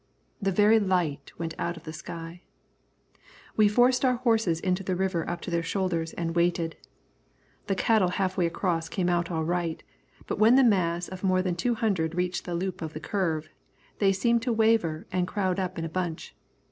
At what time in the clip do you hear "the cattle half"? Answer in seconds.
7.67-8.35